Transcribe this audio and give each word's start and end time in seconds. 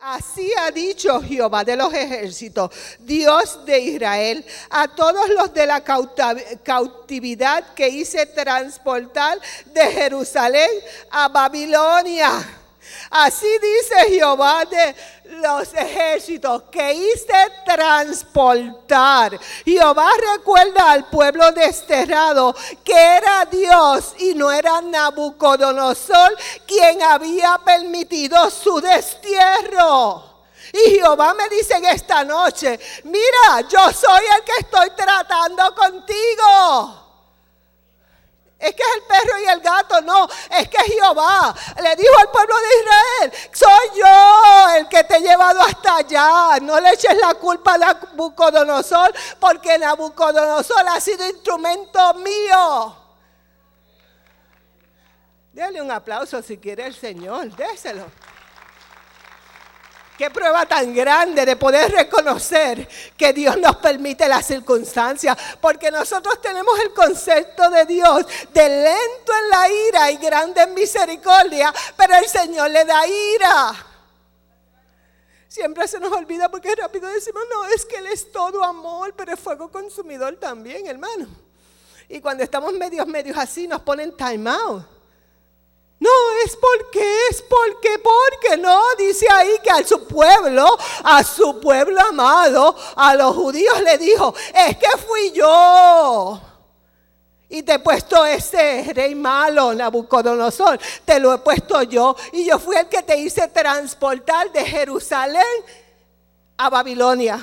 Así 0.00 0.52
ha 0.58 0.70
dicho 0.70 1.20
Jehová 1.22 1.64
de 1.64 1.76
los 1.76 1.92
ejércitos, 1.94 2.70
Dios 2.98 3.64
de 3.64 3.78
Israel, 3.78 4.44
a 4.68 4.88
todos 4.88 5.28
los 5.30 5.54
de 5.54 5.66
la 5.66 5.82
cautividad 5.82 7.72
que 7.74 7.88
hice 7.88 8.26
transportar 8.26 9.40
de 9.66 9.82
Jerusalén 9.92 10.70
a 11.10 11.28
Babilonia. 11.28 12.63
Así 13.10 13.48
dice 13.58 14.10
Jehová 14.10 14.64
de 14.64 14.94
los 15.40 15.72
ejércitos 15.74 16.64
que 16.70 16.94
hice 16.94 17.34
transportar. 17.64 19.38
Jehová 19.64 20.10
recuerda 20.34 20.90
al 20.90 21.06
pueblo 21.06 21.50
desterrado 21.52 22.54
que 22.84 22.92
era 22.92 23.44
Dios 23.46 24.14
y 24.18 24.34
no 24.34 24.50
era 24.50 24.80
Nabucodonosor 24.80 26.36
quien 26.66 27.02
había 27.02 27.58
permitido 27.64 28.50
su 28.50 28.80
destierro. 28.80 30.34
Y 30.72 30.90
Jehová 30.96 31.34
me 31.34 31.48
dice 31.48 31.74
en 31.74 31.84
esta 31.84 32.24
noche, 32.24 32.78
mira, 33.04 33.60
yo 33.68 33.92
soy 33.92 34.24
el 34.36 34.44
que 34.44 34.52
estoy 34.60 34.90
tratando 34.90 35.74
contigo 35.74 37.03
es 38.64 38.74
que 38.74 38.82
es 38.82 38.96
el 38.96 39.02
perro 39.02 39.38
y 39.40 39.44
el 39.48 39.60
gato, 39.60 40.00
no, 40.00 40.26
es 40.50 40.68
que 40.68 40.78
Jehová 40.84 41.54
le 41.82 41.96
dijo 41.96 42.18
al 42.18 42.30
pueblo 42.30 42.54
de 42.56 42.68
Israel, 42.80 43.48
soy 43.52 44.00
yo 44.00 44.76
el 44.76 44.88
que 44.88 45.04
te 45.04 45.16
he 45.16 45.20
llevado 45.20 45.60
hasta 45.60 45.96
allá, 45.96 46.58
no 46.62 46.80
le 46.80 46.90
eches 46.90 47.16
la 47.18 47.34
culpa 47.34 47.74
a 47.74 47.78
Nabucodonosor, 47.78 49.12
porque 49.38 49.78
Nabucodonosor 49.78 50.88
ha 50.88 51.00
sido 51.00 51.26
instrumento 51.28 52.14
mío. 52.14 52.96
Dale 55.52 55.82
un 55.82 55.90
aplauso 55.90 56.42
si 56.42 56.56
quiere 56.58 56.86
el 56.86 56.94
Señor, 56.94 57.54
déselo. 57.54 58.06
Qué 60.16 60.30
prueba 60.30 60.64
tan 60.64 60.94
grande 60.94 61.44
de 61.44 61.56
poder 61.56 61.90
reconocer 61.90 62.88
que 63.16 63.32
Dios 63.32 63.58
nos 63.58 63.76
permite 63.76 64.28
las 64.28 64.46
circunstancias, 64.46 65.36
porque 65.60 65.90
nosotros 65.90 66.40
tenemos 66.40 66.78
el 66.78 66.92
concepto 66.92 67.68
de 67.68 67.84
Dios 67.84 68.24
de 68.52 68.68
lento 68.68 69.32
en 69.42 69.50
la 69.50 69.68
ira 69.68 70.10
y 70.12 70.16
grande 70.18 70.62
en 70.62 70.74
misericordia, 70.74 71.74
pero 71.96 72.14
el 72.16 72.26
Señor 72.26 72.70
le 72.70 72.84
da 72.84 73.04
ira. 73.06 73.86
Siempre 75.48 75.88
se 75.88 75.98
nos 75.98 76.12
olvida 76.12 76.48
porque 76.48 76.74
rápido 76.76 77.08
decimos, 77.08 77.42
no, 77.52 77.64
es 77.66 77.84
que 77.84 77.96
Él 77.96 78.06
es 78.06 78.30
todo 78.30 78.62
amor, 78.62 79.14
pero 79.16 79.32
es 79.32 79.40
fuego 79.40 79.68
consumidor 79.68 80.36
también, 80.36 80.86
hermano. 80.86 81.26
Y 82.08 82.20
cuando 82.20 82.44
estamos 82.44 82.72
medios, 82.74 83.06
medios 83.08 83.36
así, 83.36 83.66
nos 83.66 83.80
ponen 83.80 84.16
time 84.16 84.48
out. 84.48 84.93
No, 86.04 86.10
es 86.44 86.54
porque, 86.56 87.02
es 87.30 87.40
porque, 87.40 87.98
porque 87.98 88.58
no, 88.58 88.78
dice 88.98 89.26
ahí 89.30 89.56
que 89.62 89.70
a 89.70 89.82
su 89.86 90.06
pueblo, 90.06 90.76
a 91.02 91.24
su 91.24 91.58
pueblo 91.60 91.98
amado, 91.98 92.76
a 92.94 93.14
los 93.14 93.34
judíos 93.34 93.80
le 93.80 93.96
dijo, 93.96 94.34
es 94.54 94.76
que 94.76 94.98
fui 94.98 95.32
yo. 95.32 96.38
Y 97.48 97.62
te 97.62 97.74
he 97.74 97.78
puesto 97.78 98.26
ese 98.26 98.92
rey 98.92 99.14
malo, 99.14 99.72
Nabucodonosor, 99.72 100.78
te 101.06 101.18
lo 101.18 101.32
he 101.32 101.38
puesto 101.38 101.82
yo. 101.84 102.14
Y 102.34 102.44
yo 102.44 102.58
fui 102.58 102.76
el 102.76 102.88
que 102.88 103.02
te 103.02 103.16
hice 103.16 103.48
transportar 103.48 104.52
de 104.52 104.62
Jerusalén 104.62 105.42
a 106.58 106.68
Babilonia, 106.68 107.42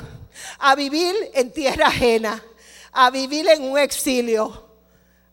a 0.59 0.76
vivir 0.76 1.16
en 1.34 1.52
tierra 1.52 1.88
ajena, 1.88 2.44
a 2.92 3.09
vivir 3.09 3.48
en 3.48 3.64
un 3.64 3.80
exilio. 3.80 4.67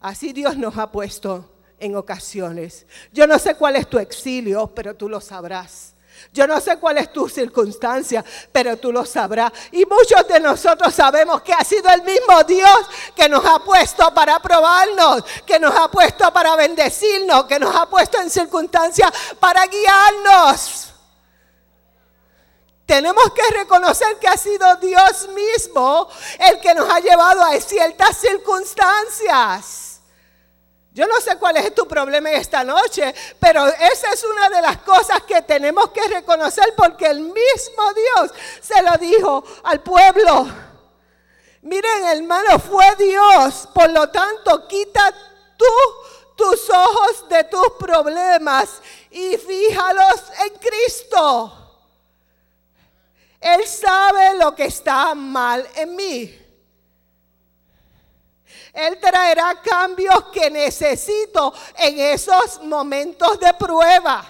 Así 0.00 0.32
Dios 0.32 0.56
nos 0.56 0.78
ha 0.78 0.90
puesto 0.90 1.57
en 1.80 1.96
ocasiones. 1.96 2.86
Yo 3.12 3.26
no 3.26 3.38
sé 3.38 3.54
cuál 3.54 3.76
es 3.76 3.88
tu 3.88 3.98
exilio, 3.98 4.70
pero 4.74 4.94
tú 4.94 5.08
lo 5.08 5.20
sabrás. 5.20 5.94
Yo 6.32 6.46
no 6.46 6.60
sé 6.60 6.78
cuál 6.78 6.98
es 6.98 7.12
tu 7.12 7.28
circunstancia, 7.28 8.24
pero 8.52 8.76
tú 8.76 8.92
lo 8.92 9.04
sabrás. 9.04 9.52
Y 9.72 9.84
muchos 9.86 10.26
de 10.28 10.40
nosotros 10.40 10.94
sabemos 10.94 11.42
que 11.42 11.52
ha 11.52 11.64
sido 11.64 11.90
el 11.90 12.02
mismo 12.02 12.42
Dios 12.44 12.78
que 13.14 13.28
nos 13.28 13.44
ha 13.44 13.58
puesto 13.60 14.12
para 14.12 14.40
probarnos, 14.40 15.24
que 15.46 15.58
nos 15.58 15.74
ha 15.74 15.90
puesto 15.90 16.32
para 16.32 16.56
bendecirnos, 16.56 17.44
que 17.44 17.58
nos 17.58 17.74
ha 17.74 17.88
puesto 17.88 18.20
en 18.20 18.30
circunstancias 18.30 19.10
para 19.38 19.66
guiarnos. 19.66 20.88
Tenemos 22.84 23.32
que 23.34 23.54
reconocer 23.54 24.18
que 24.18 24.28
ha 24.28 24.36
sido 24.36 24.76
Dios 24.76 25.28
mismo 25.34 26.08
el 26.38 26.58
que 26.58 26.74
nos 26.74 26.88
ha 26.90 27.00
llevado 27.00 27.42
a 27.42 27.60
ciertas 27.60 28.16
circunstancias. 28.16 29.97
Yo 30.98 31.06
no 31.06 31.20
sé 31.20 31.36
cuál 31.36 31.56
es 31.58 31.72
tu 31.76 31.86
problema 31.86 32.28
esta 32.32 32.64
noche, 32.64 33.14
pero 33.38 33.64
esa 33.68 34.12
es 34.12 34.24
una 34.24 34.50
de 34.50 34.60
las 34.60 34.78
cosas 34.78 35.22
que 35.22 35.42
tenemos 35.42 35.90
que 35.90 36.08
reconocer 36.08 36.74
porque 36.76 37.06
el 37.06 37.20
mismo 37.20 37.92
Dios 37.94 38.32
se 38.60 38.82
lo 38.82 38.96
dijo 38.98 39.44
al 39.62 39.80
pueblo. 39.80 40.48
Miren, 41.62 42.04
hermano, 42.04 42.58
fue 42.58 42.84
Dios. 42.96 43.68
Por 43.72 43.90
lo 43.90 44.08
tanto, 44.08 44.66
quita 44.66 45.14
tú 45.56 46.34
tus 46.34 46.68
ojos 46.68 47.28
de 47.28 47.44
tus 47.44 47.74
problemas 47.78 48.82
y 49.12 49.36
fíjalos 49.36 50.20
en 50.46 50.58
Cristo. 50.58 51.80
Él 53.40 53.64
sabe 53.68 54.34
lo 54.34 54.52
que 54.52 54.64
está 54.64 55.14
mal 55.14 55.64
en 55.76 55.94
mí. 55.94 56.47
Él 58.78 58.96
traerá 59.00 59.60
cambios 59.60 60.26
que 60.32 60.48
necesito 60.48 61.52
en 61.76 61.98
esos 61.98 62.62
momentos 62.62 63.40
de 63.40 63.52
prueba. 63.54 64.24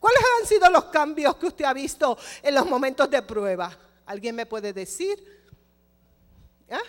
¿Cuáles 0.00 0.22
han 0.40 0.46
sido 0.48 0.68
los 0.70 0.86
cambios 0.86 1.36
que 1.36 1.46
usted 1.46 1.64
ha 1.64 1.72
visto 1.72 2.18
en 2.42 2.56
los 2.56 2.66
momentos 2.66 3.08
de 3.08 3.22
prueba? 3.22 3.70
¿Alguien 4.06 4.34
me 4.34 4.44
puede 4.44 4.72
decir? 4.72 5.24
¿Ah? 6.68 6.80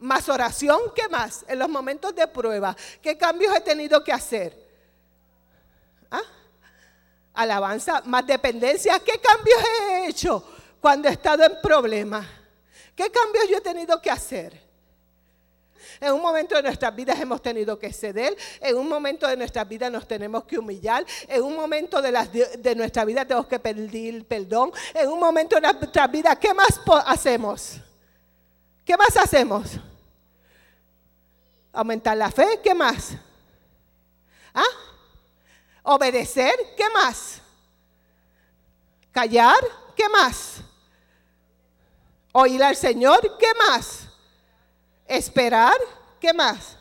Más 0.00 0.28
oración, 0.28 0.80
¿qué 0.92 1.08
más? 1.08 1.44
En 1.46 1.60
los 1.60 1.68
momentos 1.68 2.12
de 2.16 2.26
prueba, 2.26 2.76
¿qué 3.00 3.16
cambios 3.16 3.54
he 3.54 3.60
tenido 3.60 4.02
que 4.02 4.12
hacer? 4.12 4.68
¿Ah? 6.10 6.22
Alabanza, 7.34 8.02
más 8.06 8.26
dependencia, 8.26 8.98
¿qué 8.98 9.20
cambios 9.20 9.58
he 9.62 10.08
hecho 10.08 10.44
cuando 10.80 11.08
he 11.08 11.12
estado 11.12 11.44
en 11.44 11.60
problemas? 11.62 12.26
¿Qué 12.96 13.08
cambios 13.12 13.48
yo 13.48 13.58
he 13.58 13.60
tenido 13.60 14.02
que 14.02 14.10
hacer? 14.10 14.67
En 16.00 16.12
un 16.12 16.22
momento 16.22 16.54
de 16.54 16.62
nuestras 16.62 16.94
vidas 16.94 17.18
hemos 17.20 17.42
tenido 17.42 17.78
que 17.78 17.92
ceder, 17.92 18.36
en 18.60 18.76
un 18.76 18.88
momento 18.88 19.26
de 19.26 19.36
nuestras 19.36 19.68
vidas 19.68 19.90
nos 19.90 20.06
tenemos 20.06 20.44
que 20.44 20.58
humillar, 20.58 21.04
en 21.26 21.42
un 21.42 21.56
momento 21.56 22.00
de, 22.00 22.12
de 22.58 22.74
nuestra 22.74 23.04
vida 23.04 23.24
tenemos 23.24 23.46
que 23.46 23.58
pedir 23.58 24.24
perdón, 24.26 24.72
en 24.94 25.08
un 25.08 25.18
momento 25.18 25.56
de 25.56 25.62
nuestra 25.62 26.06
vida, 26.06 26.36
¿qué 26.36 26.54
más 26.54 26.80
hacemos? 27.06 27.76
¿Qué 28.84 28.96
más 28.96 29.16
hacemos? 29.16 29.72
Aumentar 31.72 32.16
la 32.16 32.30
fe, 32.30 32.60
¿qué 32.62 32.74
más? 32.74 33.12
¿Ah? 34.54 34.62
Obedecer, 35.82 36.54
¿qué 36.76 36.88
más? 36.90 37.40
Callar, 39.12 39.58
¿qué 39.96 40.08
más? 40.08 40.60
Oír 42.32 42.62
al 42.62 42.76
Señor, 42.76 43.36
¿qué 43.38 43.48
más? 43.68 44.07
Esperar, 45.08 45.76
¿qué 46.20 46.32
más? 46.34 46.76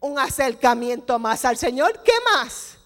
Un 0.00 0.18
acercamiento 0.18 1.18
más 1.18 1.44
al 1.44 1.56
Señor, 1.58 2.02
¿qué 2.02 2.14
más? 2.34 2.78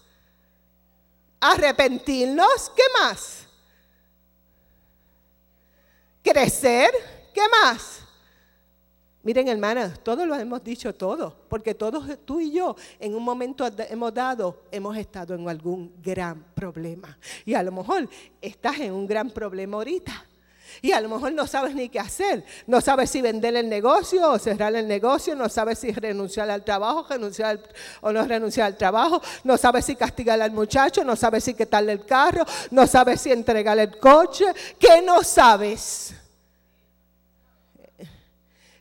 Arrepentirnos, 1.39 2.71
¿qué 2.75 2.83
más? 2.99 3.47
Crecer, 6.21 6.91
¿qué 7.33 7.41
más? 7.61 8.01
Miren, 9.23 9.47
hermanas, 9.47 9.99
todos 10.03 10.27
lo 10.27 10.35
hemos 10.35 10.63
dicho 10.63 10.93
todo, 10.93 11.35
porque 11.49 11.73
todos 11.73 12.17
tú 12.23 12.39
y 12.39 12.51
yo 12.51 12.75
en 12.99 13.15
un 13.15 13.23
momento 13.23 13.69
hemos 13.89 14.13
dado, 14.13 14.63
hemos 14.71 14.95
estado 14.95 15.35
en 15.35 15.49
algún 15.49 15.93
gran 16.01 16.43
problema. 16.53 17.17
Y 17.45 17.53
a 17.53 17.63
lo 17.63 17.71
mejor 17.71 18.07
estás 18.41 18.79
en 18.79 18.93
un 18.93 19.05
gran 19.07 19.29
problema 19.29 19.77
ahorita. 19.77 20.25
Y 20.81 20.91
a 20.91 21.01
lo 21.01 21.09
mejor 21.09 21.31
no 21.33 21.47
sabes 21.47 21.75
ni 21.75 21.89
qué 21.89 21.99
hacer. 21.99 22.43
No 22.65 22.81
sabes 22.81 23.09
si 23.09 23.21
vender 23.21 23.55
el 23.55 23.69
negocio 23.69 24.31
o 24.31 24.39
cerrar 24.39 24.75
el 24.75 24.87
negocio. 24.87 25.35
No 25.35 25.49
sabes 25.49 25.79
si 25.79 25.91
renunciar 25.91 26.49
al 26.49 26.63
trabajo, 26.63 27.05
renunciar 27.09 27.59
o 28.01 28.11
no 28.11 28.25
renunciar 28.25 28.67
al 28.67 28.77
trabajo. 28.77 29.21
No 29.43 29.57
sabes 29.57 29.85
si 29.85 29.95
castigar 29.95 30.41
al 30.41 30.51
muchacho. 30.51 31.03
No 31.03 31.15
sabes 31.15 31.43
si 31.43 31.53
quitarle 31.53 31.93
el 31.93 32.05
carro. 32.05 32.45
No 32.71 32.87
sabes 32.87 33.21
si 33.21 33.31
entregarle 33.31 33.83
el 33.83 33.99
coche. 33.99 34.45
¿Qué 34.79 35.01
no 35.01 35.23
sabes? 35.23 36.13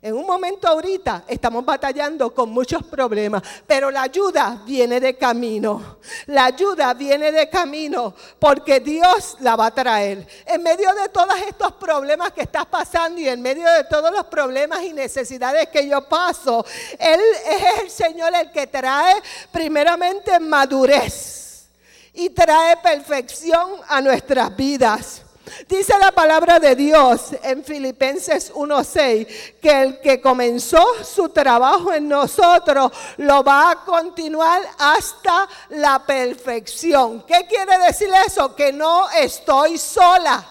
En 0.06 0.14
un 0.14 0.24
momento 0.24 0.68
ahorita 0.68 1.24
estamos 1.26 1.64
batallando 1.64 2.32
con 2.32 2.50
muchos 2.50 2.84
problemas, 2.84 3.42
pero 3.66 3.90
la 3.90 4.02
ayuda 4.02 4.62
viene 4.64 5.00
de 5.00 5.16
camino. 5.16 5.96
La 6.26 6.44
ayuda 6.44 6.94
viene 6.94 7.32
de 7.32 7.50
camino 7.50 8.14
porque 8.38 8.78
Dios 8.78 9.36
la 9.40 9.56
va 9.56 9.66
a 9.66 9.74
traer. 9.74 10.24
En 10.46 10.62
medio 10.62 10.94
de 10.94 11.08
todos 11.08 11.34
estos 11.48 11.72
problemas 11.72 12.30
que 12.30 12.42
estás 12.42 12.66
pasando 12.66 13.20
y 13.20 13.28
en 13.28 13.42
medio 13.42 13.68
de 13.68 13.82
todos 13.82 14.12
los 14.12 14.26
problemas 14.26 14.80
y 14.84 14.92
necesidades 14.92 15.70
que 15.70 15.88
yo 15.88 16.00
paso, 16.02 16.64
Él 17.00 17.20
es 17.44 17.82
el 17.82 17.90
Señor 17.90 18.32
el 18.32 18.52
que 18.52 18.68
trae 18.68 19.20
primeramente 19.50 20.38
madurez 20.38 21.66
y 22.14 22.30
trae 22.30 22.76
perfección 22.76 23.80
a 23.88 24.00
nuestras 24.00 24.54
vidas. 24.54 25.25
Dice 25.68 25.94
la 25.98 26.12
palabra 26.12 26.58
de 26.58 26.74
Dios 26.74 27.30
en 27.42 27.62
Filipenses 27.64 28.52
1:6 28.52 29.54
que 29.60 29.82
el 29.82 30.00
que 30.00 30.20
comenzó 30.20 30.84
su 31.04 31.28
trabajo 31.28 31.92
en 31.92 32.08
nosotros 32.08 32.92
lo 33.18 33.44
va 33.44 33.70
a 33.70 33.84
continuar 33.84 34.62
hasta 34.78 35.48
la 35.70 36.04
perfección. 36.04 37.22
¿Qué 37.22 37.46
quiere 37.48 37.78
decir 37.78 38.08
eso? 38.26 38.54
Que 38.56 38.72
no 38.72 39.08
estoy 39.10 39.78
sola 39.78 40.44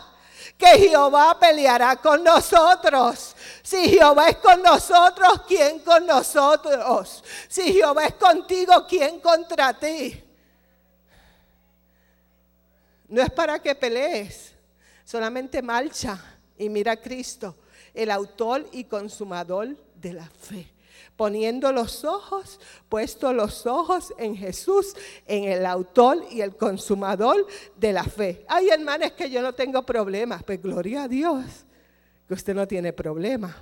que 0.57 0.67
Jehová 0.67 1.37
peleará 1.39 1.97
con 1.97 2.23
nosotros. 2.23 3.35
Si 3.61 3.89
Jehová 3.89 4.29
es 4.29 4.37
con 4.37 4.61
nosotros, 4.61 5.41
¿quién 5.47 5.79
con 5.79 6.05
nosotros? 6.05 7.23
Si 7.49 7.73
Jehová 7.73 8.05
es 8.05 8.13
contigo, 8.13 8.85
¿quién 8.87 9.19
contra 9.19 9.73
ti? 9.73 10.23
No 13.09 13.21
es 13.21 13.29
para 13.31 13.59
que 13.59 13.75
pelees, 13.75 14.54
solamente 15.05 15.61
marcha 15.61 16.21
y 16.57 16.67
mira 16.67 16.91
a 16.91 16.97
Cristo, 16.97 17.55
el 17.93 18.11
autor 18.11 18.67
y 18.73 18.83
consumador 18.83 19.77
de 19.95 20.13
la 20.13 20.25
fe 20.25 20.75
poniendo 21.15 21.71
los 21.71 22.03
ojos, 22.03 22.59
puesto 22.89 23.31
los 23.31 23.65
ojos 23.65 24.13
en 24.17 24.35
Jesús, 24.35 24.95
en 25.25 25.45
el 25.45 25.65
autor 25.65 26.25
y 26.29 26.41
el 26.41 26.55
consumador 26.55 27.47
de 27.77 27.93
la 27.93 28.03
fe. 28.03 28.45
Hay 28.49 28.69
hermanas 28.69 29.13
que 29.13 29.29
yo 29.29 29.41
no 29.41 29.53
tengo 29.53 29.85
problemas, 29.85 30.43
pues 30.43 30.61
gloria 30.61 31.03
a 31.03 31.07
Dios 31.07 31.45
que 32.27 32.33
usted 32.33 32.53
no 32.53 32.67
tiene 32.67 32.91
problemas. 32.91 33.55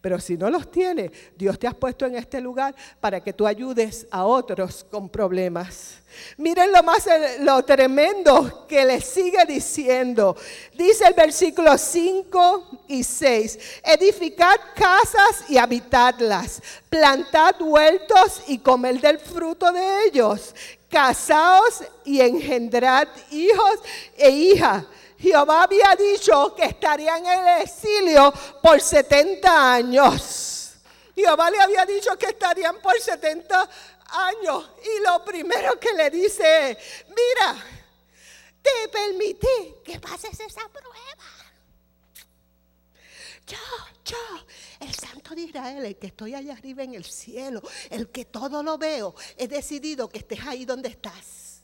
Pero 0.00 0.18
si 0.20 0.36
no 0.36 0.50
los 0.50 0.70
tiene, 0.70 1.10
Dios 1.36 1.58
te 1.58 1.66
ha 1.66 1.72
puesto 1.72 2.06
en 2.06 2.16
este 2.16 2.40
lugar 2.40 2.74
para 3.00 3.22
que 3.22 3.32
tú 3.32 3.46
ayudes 3.46 4.06
a 4.10 4.24
otros 4.24 4.84
con 4.90 5.08
problemas. 5.08 5.98
Miren 6.38 6.72
lo 6.72 6.82
más 6.82 7.06
lo 7.40 7.62
tremendo 7.64 8.66
que 8.66 8.84
le 8.84 9.00
sigue 9.00 9.44
diciendo. 9.46 10.36
Dice 10.74 11.06
el 11.06 11.14
versículo 11.14 11.76
5 11.76 12.84
y 12.88 13.02
6. 13.02 13.58
Edificad 13.84 14.56
casas 14.74 15.48
y 15.48 15.58
habitadlas. 15.58 16.62
Plantad 16.88 17.60
huertos 17.60 18.42
y 18.48 18.58
comed 18.58 19.00
del 19.00 19.18
fruto 19.18 19.70
de 19.72 20.04
ellos. 20.04 20.54
Casaos 20.88 21.82
y 22.04 22.20
engendrad 22.20 23.08
hijos 23.30 23.80
e 24.16 24.30
hijas 24.30 24.84
Jehová 25.18 25.62
había 25.62 25.96
dicho 25.96 26.54
que 26.54 26.64
estaría 26.64 27.16
en 27.16 27.26
el 27.26 27.62
exilio 27.62 28.32
por 28.62 28.80
70 28.80 29.74
años. 29.74 30.74
Jehová 31.14 31.50
le 31.50 31.58
había 31.60 31.86
dicho 31.86 32.16
que 32.18 32.26
estarían 32.26 32.80
por 32.80 33.00
70 33.00 33.68
años. 34.10 34.70
Y 34.84 35.02
lo 35.02 35.24
primero 35.24 35.80
que 35.80 35.92
le 35.92 36.10
dice, 36.10 36.76
mira, 37.08 37.64
te 38.62 38.88
permití 38.88 39.76
que 39.84 39.98
pases 39.98 40.38
esa 40.38 40.68
prueba. 40.68 40.96
Yo, 43.46 43.56
yo, 44.04 44.16
el 44.80 44.92
Santo 44.94 45.34
de 45.34 45.42
Israel, 45.42 45.84
el 45.84 45.96
que 45.96 46.08
estoy 46.08 46.34
allá 46.34 46.52
arriba 46.52 46.82
en 46.82 46.94
el 46.94 47.04
cielo, 47.04 47.62
el 47.90 48.10
que 48.10 48.24
todo 48.24 48.62
lo 48.62 48.76
veo, 48.76 49.14
he 49.36 49.46
decidido 49.46 50.08
que 50.08 50.18
estés 50.18 50.40
ahí 50.40 50.64
donde 50.64 50.88
estás. 50.88 51.62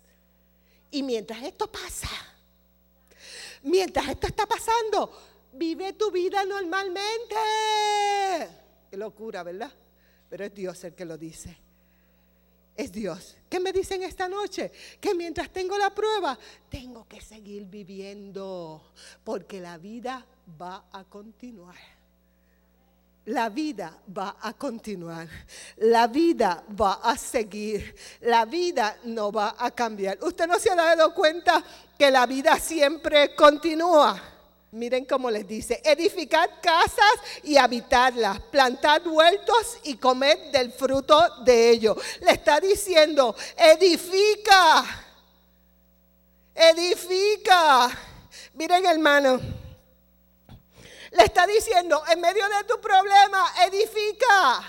Y 0.92 1.02
mientras 1.02 1.42
esto 1.42 1.70
pasa, 1.70 2.08
mientras 3.62 4.08
esto 4.08 4.26
está 4.26 4.46
pasando, 4.46 5.10
vive 5.52 5.92
tu 5.94 6.10
vida 6.10 6.44
normalmente. 6.44 7.36
Qué 8.90 8.96
locura, 8.96 9.42
¿verdad? 9.42 9.72
Pero 10.28 10.44
es 10.44 10.54
Dios 10.54 10.84
el 10.84 10.94
que 10.94 11.04
lo 11.04 11.18
dice. 11.18 11.58
Es 12.74 12.90
Dios. 12.90 13.36
¿Qué 13.50 13.60
me 13.60 13.72
dicen 13.72 14.02
esta 14.02 14.28
noche? 14.28 14.72
Que 15.00 15.14
mientras 15.14 15.50
tengo 15.52 15.76
la 15.76 15.94
prueba, 15.94 16.38
tengo 16.70 17.06
que 17.06 17.20
seguir 17.20 17.66
viviendo, 17.66 18.92
porque 19.22 19.60
la 19.60 19.76
vida 19.76 20.26
va 20.60 20.86
a 20.90 21.04
continuar. 21.04 22.01
La 23.26 23.48
vida 23.50 23.96
va 24.16 24.36
a 24.40 24.52
continuar, 24.52 25.28
la 25.76 26.08
vida 26.08 26.64
va 26.68 26.94
a 26.94 27.16
seguir, 27.16 27.94
la 28.22 28.44
vida 28.44 28.98
no 29.04 29.30
va 29.30 29.54
a 29.56 29.70
cambiar. 29.70 30.18
¿Usted 30.22 30.48
no 30.48 30.58
se 30.58 30.70
ha 30.70 30.74
dado 30.74 31.14
cuenta 31.14 31.62
que 31.96 32.10
la 32.10 32.26
vida 32.26 32.58
siempre 32.58 33.32
continúa? 33.36 34.20
Miren 34.72 35.04
cómo 35.04 35.30
les 35.30 35.46
dice, 35.46 35.80
edificad 35.84 36.48
casas 36.60 37.12
y 37.44 37.56
habitadlas, 37.58 38.40
plantad 38.40 39.06
huertos 39.06 39.78
y 39.84 39.98
comed 39.98 40.50
del 40.50 40.72
fruto 40.72 41.22
de 41.44 41.70
ellos. 41.70 41.96
Le 42.22 42.32
está 42.32 42.58
diciendo, 42.58 43.36
edifica, 43.56 44.84
edifica. 46.56 47.88
Miren 48.54 48.84
hermano. 48.86 49.61
Le 51.12 51.24
está 51.24 51.46
diciendo, 51.46 52.02
en 52.08 52.20
medio 52.20 52.48
de 52.48 52.64
tu 52.64 52.80
problema, 52.80 53.52
edifica. 53.66 54.62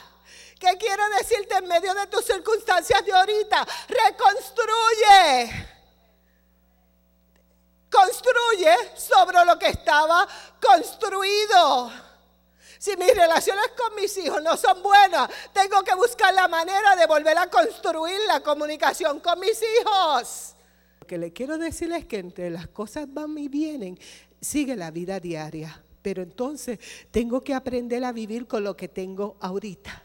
¿Qué 0.60 0.78
quiero 0.78 1.04
decirte 1.18 1.56
en 1.56 1.68
medio 1.68 1.94
de 1.94 2.08
tus 2.08 2.26
circunstancias 2.26 3.06
de 3.06 3.12
ahorita? 3.12 3.66
Reconstruye. 3.88 5.70
Construye 7.92 8.76
sobre 8.96 9.44
lo 9.46 9.58
que 9.60 9.68
estaba 9.68 10.28
construido. 10.62 11.92
Si 12.80 12.98
mis 12.98 13.16
relaciones 13.16 13.68
con 13.78 13.96
mis 13.96 14.18
hijos 14.18 14.42
no 14.42 14.58
son 14.58 14.82
buenas, 14.84 15.30
tengo 15.54 15.84
que 15.84 15.96
buscar 15.96 16.34
la 16.34 16.48
manera 16.48 16.96
de 16.96 17.06
volver 17.08 17.38
a 17.38 17.50
construir 17.50 18.20
la 18.28 18.42
comunicación 18.42 19.20
con 19.20 19.40
mis 19.40 19.62
hijos. 19.62 20.56
Lo 21.00 21.08
que 21.08 21.18
le 21.18 21.32
quiero 21.32 21.58
decir 21.58 21.92
es 21.92 22.06
que 22.06 22.20
entre 22.20 22.50
las 22.50 22.68
cosas 22.68 23.06
van 23.08 23.38
y 23.38 23.48
vienen, 23.48 24.00
sigue 24.42 24.76
la 24.76 24.92
vida 24.92 25.20
diaria. 25.20 25.83
Pero 26.04 26.22
entonces 26.22 26.78
tengo 27.10 27.44
que 27.44 27.56
aprender 27.56 28.04
a 28.04 28.12
vivir 28.12 28.46
con 28.46 28.64
lo 28.64 28.78
que 28.78 28.90
tengo 28.90 29.38
ahorita, 29.40 30.04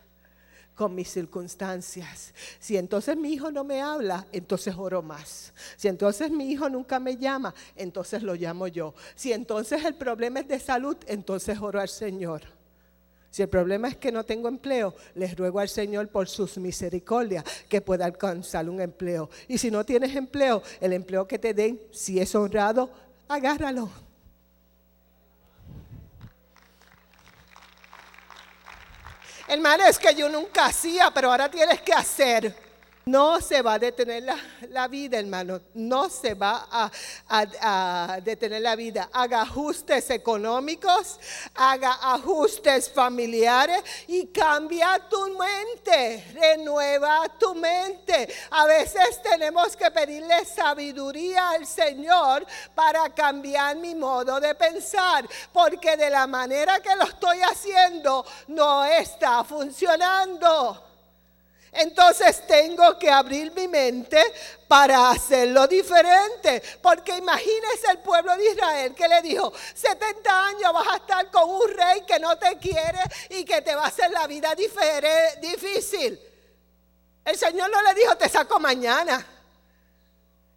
con 0.75 0.95
mis 0.95 1.11
circunstancias. 1.11 2.33
Si 2.61 2.77
entonces 2.77 3.17
mi 3.17 3.33
hijo 3.33 3.51
no 3.51 3.65
me 3.65 3.83
habla, 3.83 4.27
entonces 4.33 4.75
oro 4.79 5.03
más. 5.03 5.53
Si 5.77 5.89
entonces 5.89 6.31
mi 6.31 6.51
hijo 6.51 6.71
nunca 6.71 7.01
me 7.01 7.17
llama, 7.17 7.53
entonces 7.75 8.23
lo 8.23 8.35
llamo 8.35 8.69
yo. 8.69 8.95
Si 9.17 9.33
entonces 9.33 9.85
el 9.85 9.97
problema 9.97 10.41
es 10.41 10.49
de 10.49 10.61
salud, 10.61 10.97
entonces 11.09 11.59
oro 11.61 11.81
al 11.81 11.89
Señor. 11.89 12.43
Si 13.31 13.43
el 13.43 13.49
problema 13.49 13.89
es 13.89 13.97
que 13.97 14.13
no 14.13 14.25
tengo 14.25 14.49
empleo, 14.49 14.95
les 15.15 15.37
ruego 15.37 15.59
al 15.59 15.69
Señor 15.69 16.09
por 16.09 16.29
sus 16.29 16.57
misericordias 16.59 17.45
que 17.69 17.81
pueda 17.81 18.07
alcanzar 18.07 18.71
un 18.71 18.81
empleo. 18.81 19.29
Y 19.49 19.59
si 19.59 19.71
no 19.71 19.85
tienes 19.85 20.15
empleo, 20.17 20.63
el 20.81 20.93
empleo 20.93 21.27
que 21.27 21.39
te 21.39 21.53
den, 21.53 21.81
si 21.91 22.21
es 22.21 22.35
honrado, 22.35 22.89
agárralo. 23.29 24.08
Hermano, 29.49 29.87
es 29.87 29.99
que 29.99 30.15
yo 30.15 30.29
nunca 30.29 30.67
hacía, 30.67 31.11
pero 31.11 31.31
ahora 31.31 31.51
tienes 31.51 31.81
que 31.81 31.95
hacer. 31.95 32.68
No 33.09 33.41
se 33.41 33.63
va 33.63 33.75
a 33.75 33.79
detener 33.79 34.23
la, 34.69 34.87
vida, 34.87 35.19
hermano. 35.19 35.63
No 35.73 36.11
se 36.11 36.35
va 36.35 36.69
a, 36.71 38.21
detener 38.23 38.61
la 38.61 38.77
vida. 38.77 39.09
Haga 39.11 39.41
ajustes 39.41 40.11
económicos, 40.11 41.19
haga 41.55 41.99
ajustes 42.13 42.91
familiares 42.93 43.83
y 44.09 44.27
cambia 44.27 45.01
tu 45.09 45.27
mente. 45.39 46.23
Renueva 46.35 47.27
tu 47.39 47.55
mente. 47.55 48.29
A 48.51 48.67
veces 48.67 49.23
tenemos 49.23 49.75
que 49.75 49.91
pedirle 49.91 50.45
sabiduría 50.45 51.49
al 51.53 51.67
Señor 51.67 52.47
para 52.75 53.09
cambiar 53.15 53.77
mi 53.77 53.95
modo 53.95 54.39
de 54.39 54.55
pensar. 54.55 55.27
Porque 55.51 55.97
de 55.97 56.11
la 56.11 56.27
manera 56.27 56.81
que 56.81 56.95
lo 56.95 57.05
estoy 57.05 57.41
haciendo 57.41 58.27
no 58.49 58.85
está 58.85 59.45
funcionando. 59.45 60.88
Entonces 61.73 62.47
tengo 62.47 62.99
que 62.99 63.11
abrir 63.11 63.53
mi 63.53 63.69
mente 63.69 64.23
para 64.67 65.11
hacerlo 65.11 65.67
diferente. 65.67 66.63
Porque 66.83 67.17
imagínese 67.17 67.91
el 67.91 67.99
pueblo 67.99 68.37
de 68.37 68.51
Israel 68.51 68.95
que 68.95 69.09
le 69.09 69.23
dijo, 69.23 69.53
70 69.75 70.47
años 70.47 70.73
vas 70.73 70.89
a 70.89 70.97
estar 70.97 71.31
con 71.31 71.51
un 71.51 71.69
rey 71.69 72.03
que 72.07 72.19
no 72.19 72.37
te 72.39 72.57
quiere 72.59 73.01
y 73.31 73.45
que 73.45 73.61
te 73.63 73.75
va 73.75 73.85
a 73.85 73.89
hacer 73.89 74.11
la 74.11 74.27
vida 74.27 74.55
difícil. 74.55 76.19
El 77.25 77.37
Señor 77.37 77.71
no 77.71 77.83
le 77.83 77.95
dijo, 77.95 78.17
te 78.17 78.29
saco 78.29 78.59
mañana. 78.59 79.27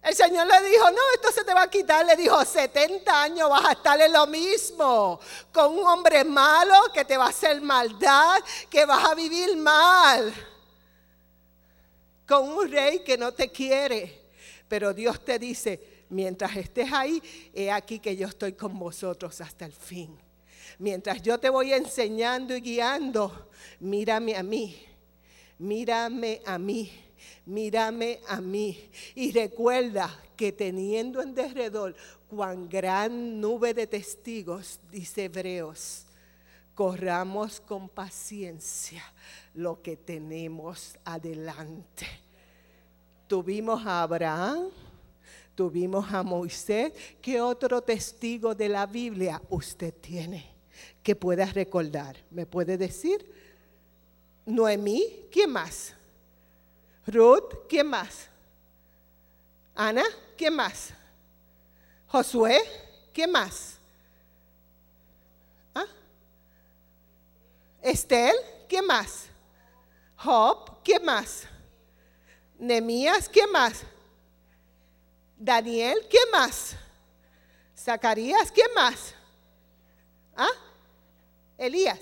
El 0.02 0.16
Señor 0.16 0.46
le 0.46 0.68
dijo, 0.68 0.90
no, 0.90 1.00
esto 1.14 1.30
se 1.30 1.44
te 1.44 1.54
va 1.54 1.62
a 1.62 1.70
quitar. 1.70 2.04
Le 2.06 2.16
dijo, 2.16 2.42
70 2.42 3.22
años 3.22 3.50
vas 3.50 3.66
a 3.66 3.72
estar 3.72 4.00
en 4.00 4.12
lo 4.12 4.26
mismo, 4.26 5.20
con 5.52 5.78
un 5.78 5.86
hombre 5.86 6.24
malo 6.24 6.74
que 6.92 7.04
te 7.04 7.16
va 7.16 7.26
a 7.26 7.28
hacer 7.28 7.60
maldad, 7.60 8.42
que 8.70 8.86
vas 8.86 9.04
a 9.04 9.14
vivir 9.14 9.54
mal 9.56 10.51
con 12.32 12.48
un 12.48 12.70
rey 12.70 13.00
que 13.00 13.18
no 13.18 13.32
te 13.32 13.50
quiere. 13.50 14.22
Pero 14.66 14.94
Dios 14.94 15.22
te 15.22 15.38
dice, 15.38 16.04
mientras 16.08 16.56
estés 16.56 16.90
ahí, 16.90 17.22
he 17.52 17.70
aquí 17.70 17.98
que 17.98 18.16
yo 18.16 18.26
estoy 18.26 18.54
con 18.54 18.78
vosotros 18.78 19.38
hasta 19.42 19.66
el 19.66 19.72
fin. 19.72 20.16
Mientras 20.78 21.20
yo 21.20 21.38
te 21.38 21.50
voy 21.50 21.74
enseñando 21.74 22.56
y 22.56 22.62
guiando, 22.62 23.50
mírame 23.80 24.34
a 24.34 24.42
mí, 24.42 24.82
mírame 25.58 26.40
a 26.46 26.58
mí. 26.58 26.90
mírame 27.44 28.20
a 28.28 28.40
mí. 28.40 28.90
Y 29.14 29.32
recuerda 29.32 30.22
que 30.34 30.52
teniendo 30.52 31.20
en 31.20 31.34
derredor 31.34 31.94
cuán 32.28 32.66
gran 32.66 33.40
nube 33.40 33.74
de 33.74 33.86
testigos, 33.86 34.80
dice 34.90 35.24
Hebreos, 35.24 36.06
corramos 36.74 37.60
con 37.60 37.90
paciencia 37.90 39.04
lo 39.54 39.82
que 39.82 39.98
tenemos 39.98 40.96
adelante. 41.04 42.21
Tuvimos 43.32 43.86
a 43.86 44.02
Abraham, 44.02 44.68
tuvimos 45.54 46.12
a 46.12 46.22
Moisés. 46.22 46.92
¿Qué 47.22 47.40
otro 47.40 47.80
testigo 47.80 48.54
de 48.54 48.68
la 48.68 48.84
Biblia 48.84 49.40
usted 49.48 49.94
tiene 49.94 50.54
que 51.02 51.16
pueda 51.16 51.46
recordar? 51.46 52.14
¿Me 52.30 52.44
puede 52.44 52.76
decir? 52.76 53.24
Noemí, 54.44 55.28
¿quién 55.32 55.50
más? 55.50 55.94
Ruth, 57.06 57.66
¿quién 57.70 57.86
más? 57.86 58.28
Ana, 59.74 60.04
¿quién 60.36 60.54
más? 60.54 60.90
Josué, 62.08 62.58
¿quién 63.14 63.32
más? 63.32 63.78
¿Ah? 65.74 65.86
Estel, 67.80 68.36
¿quién 68.68 68.84
más? 68.84 69.24
Job, 70.18 70.82
¿quién 70.84 71.02
más? 71.02 71.48
Nemías, 72.62 73.28
¿quién 73.28 73.50
más? 73.50 73.82
Daniel, 75.36 75.98
¿quién 76.08 76.30
más? 76.30 76.76
Zacarías, 77.76 78.52
¿quién 78.52 78.72
más? 78.72 79.16
¿Ah? 80.36 80.46
Elías, 81.58 81.98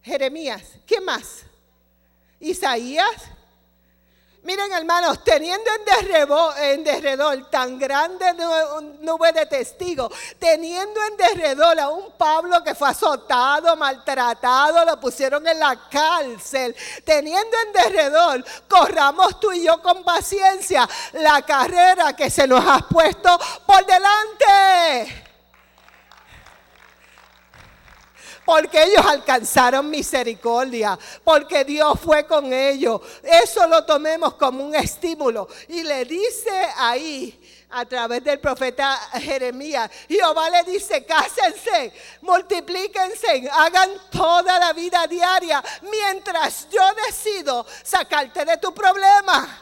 Jeremías, 0.00 0.78
¿quién 0.86 1.04
más? 1.04 1.42
Isaías, 2.40 3.24
Miren 4.44 4.70
hermanos, 4.72 5.24
teniendo 5.24 5.70
en 6.60 6.84
derredor, 6.84 7.48
tan 7.50 7.78
grande 7.78 8.26
nube 9.00 9.32
de 9.32 9.46
testigos, 9.46 10.12
teniendo 10.38 11.00
en 11.02 11.16
derredor 11.16 11.80
a 11.80 11.88
un 11.88 12.12
Pablo 12.12 12.62
que 12.62 12.74
fue 12.74 12.90
azotado, 12.90 13.74
maltratado, 13.74 14.84
lo 14.84 15.00
pusieron 15.00 15.48
en 15.48 15.58
la 15.58 15.88
cárcel, 15.88 16.76
teniendo 17.06 17.56
en 17.66 17.72
derredor, 17.72 18.44
corramos 18.68 19.40
tú 19.40 19.50
y 19.50 19.64
yo 19.64 19.80
con 19.80 20.04
paciencia 20.04 20.86
la 21.14 21.40
carrera 21.40 22.14
que 22.14 22.28
se 22.28 22.46
nos 22.46 22.62
ha 22.66 22.86
puesto 22.86 23.38
por 23.64 23.86
delante. 23.86 25.23
Porque 28.44 28.82
ellos 28.82 29.04
alcanzaron 29.06 29.88
misericordia, 29.88 30.98
porque 31.22 31.64
Dios 31.64 31.98
fue 32.00 32.26
con 32.26 32.52
ellos. 32.52 33.00
Eso 33.22 33.66
lo 33.66 33.84
tomemos 33.84 34.34
como 34.34 34.64
un 34.64 34.74
estímulo. 34.74 35.48
Y 35.68 35.82
le 35.82 36.04
dice 36.04 36.50
ahí, 36.76 37.40
a 37.70 37.84
través 37.84 38.22
del 38.22 38.38
profeta 38.38 38.96
Jeremías, 39.14 39.90
Jehová 40.08 40.48
le 40.50 40.62
dice, 40.64 41.04
cásense, 41.04 41.92
multiplíquense, 42.20 43.50
hagan 43.52 43.90
toda 44.10 44.58
la 44.60 44.72
vida 44.72 45.06
diaria, 45.08 45.62
mientras 45.82 46.68
yo 46.70 46.82
decido 47.06 47.66
sacarte 47.82 48.44
de 48.44 48.58
tu 48.58 48.72
problema. 48.72 49.60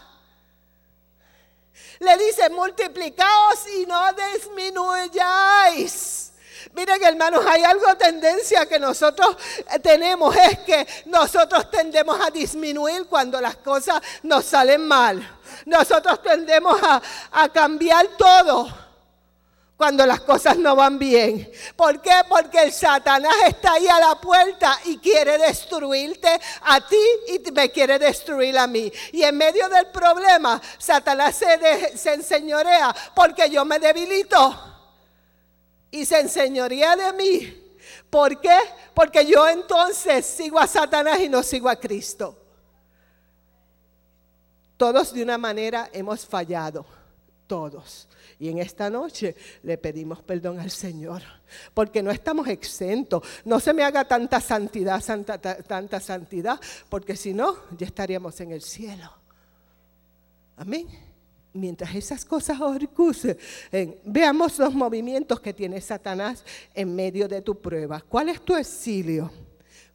Le 2.00 2.16
dice, 2.18 2.50
multiplicaos 2.50 3.66
y 3.78 3.86
no 3.86 4.12
disminuyáis. 4.34 6.21
Miren 6.74 7.02
hermanos, 7.02 7.44
hay 7.46 7.62
algo 7.62 7.94
tendencia 7.96 8.66
que 8.66 8.78
nosotros 8.78 9.36
eh, 9.58 9.78
tenemos, 9.78 10.34
es 10.36 10.58
que 10.60 10.86
nosotros 11.06 11.70
tendemos 11.70 12.20
a 12.20 12.30
disminuir 12.30 13.06
cuando 13.06 13.40
las 13.40 13.56
cosas 13.56 14.00
nos 14.22 14.44
salen 14.44 14.86
mal. 14.86 15.40
Nosotros 15.66 16.22
tendemos 16.22 16.80
a, 16.82 17.02
a 17.32 17.48
cambiar 17.48 18.06
todo 18.16 18.82
cuando 19.82 20.06
las 20.06 20.20
cosas 20.20 20.56
no 20.58 20.76
van 20.76 20.96
bien. 20.96 21.50
¿Por 21.74 22.00
qué? 22.00 22.22
Porque 22.28 22.62
el 22.62 22.72
Satanás 22.72 23.34
está 23.48 23.72
ahí 23.72 23.88
a 23.88 23.98
la 23.98 24.14
puerta 24.14 24.78
y 24.84 24.98
quiere 24.98 25.38
destruirte 25.38 26.40
a 26.62 26.80
ti 26.86 27.04
y 27.26 27.50
me 27.50 27.68
quiere 27.70 27.98
destruir 27.98 28.56
a 28.58 28.68
mí. 28.68 28.92
Y 29.10 29.24
en 29.24 29.36
medio 29.36 29.68
del 29.68 29.86
problema, 29.86 30.62
Satanás 30.78 31.34
se, 31.34 31.98
se 31.98 32.14
enseñorea 32.14 32.94
porque 33.12 33.50
yo 33.50 33.64
me 33.64 33.80
debilito 33.80 34.71
y 35.92 36.04
se 36.04 36.18
enseñoría 36.18 36.96
de 36.96 37.12
mí. 37.12 37.62
¿Por 38.10 38.40
qué? 38.40 38.56
Porque 38.94 39.24
yo 39.24 39.48
entonces 39.48 40.26
sigo 40.26 40.58
a 40.58 40.66
Satanás 40.66 41.20
y 41.20 41.28
no 41.28 41.42
sigo 41.42 41.68
a 41.68 41.76
Cristo. 41.76 42.36
Todos 44.76 45.12
de 45.12 45.22
una 45.22 45.38
manera 45.38 45.90
hemos 45.92 46.26
fallado, 46.26 46.84
todos. 47.46 48.08
Y 48.38 48.48
en 48.48 48.58
esta 48.58 48.90
noche 48.90 49.36
le 49.62 49.78
pedimos 49.78 50.20
perdón 50.22 50.58
al 50.58 50.70
Señor, 50.70 51.22
porque 51.74 52.02
no 52.02 52.10
estamos 52.10 52.48
exentos. 52.48 53.22
No 53.44 53.60
se 53.60 53.72
me 53.72 53.84
haga 53.84 54.04
tanta 54.04 54.40
santidad, 54.40 55.00
tanta 55.68 56.00
santidad, 56.00 56.58
porque 56.88 57.14
si 57.14 57.32
no, 57.32 57.56
ya 57.78 57.86
estaríamos 57.86 58.40
en 58.40 58.50
el 58.50 58.62
cielo. 58.62 59.12
Amén 60.56 61.11
mientras 61.52 61.94
esas 61.94 62.24
cosas 62.24 62.60
ocurren, 62.60 63.36
veamos 64.04 64.58
los 64.58 64.74
movimientos 64.74 65.40
que 65.40 65.52
tiene 65.52 65.80
Satanás 65.80 66.44
en 66.74 66.94
medio 66.94 67.28
de 67.28 67.42
tu 67.42 67.60
prueba. 67.60 68.02
¿Cuál 68.08 68.28
es 68.28 68.40
tu 68.40 68.56
exilio? 68.56 69.30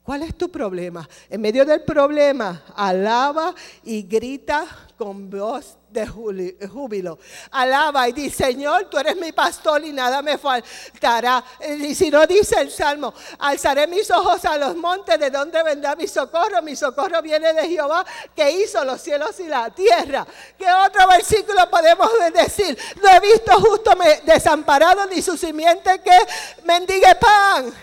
¿Cuál 0.04 0.24
es 0.24 0.36
tu 0.36 0.50
problema? 0.50 1.08
En 1.30 1.42
medio 1.42 1.66
del 1.66 1.84
problema, 1.84 2.64
alaba 2.76 3.54
y 3.84 4.04
grita 4.04 4.66
con 4.98 5.30
voz 5.30 5.78
de 6.02 6.68
júbilo. 6.68 7.18
Alaba 7.52 8.08
y 8.08 8.12
dice, 8.12 8.46
Señor, 8.46 8.86
tú 8.86 8.98
eres 8.98 9.16
mi 9.18 9.32
pastor 9.32 9.84
y 9.84 9.92
nada 9.92 10.22
me 10.22 10.38
faltará. 10.38 11.44
Y 11.80 11.96
si 11.96 12.12
no 12.12 12.26
dice 12.28 12.62
el 12.62 12.72
Salmo, 12.72 13.14
alzaré 13.40 13.88
mis 13.88 14.10
ojos 14.12 14.46
a 14.46 14.58
los 14.58 14.76
montes, 14.76 15.20
¿de 15.20 15.30
donde 15.30 15.62
vendrá 15.64 15.96
mi 15.96 16.08
socorro? 16.08 16.62
Mi 16.62 16.76
socorro 16.76 17.22
viene 17.22 17.54
de 17.54 17.68
Jehová, 17.68 18.06
que 18.36 18.52
hizo 18.52 18.84
los 18.86 19.02
cielos 19.02 19.40
y 19.40 19.48
la 19.48 19.70
tierra. 19.72 20.26
¿Qué 20.58 20.68
otro 20.72 21.08
versículo 21.08 21.70
podemos 21.70 22.10
decir? 22.34 22.78
No 23.02 23.10
he 23.10 23.20
visto 23.20 23.52
justo 23.60 23.92
desamparado 24.24 25.06
ni 25.08 25.22
su 25.22 25.36
simiente 25.36 26.02
que 26.02 26.18
mendigue 26.64 27.16
pan. 27.16 27.74